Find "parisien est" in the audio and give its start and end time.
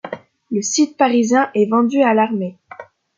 0.97-1.69